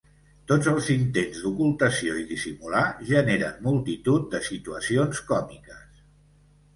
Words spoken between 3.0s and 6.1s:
generen multitud de situacions còmiques.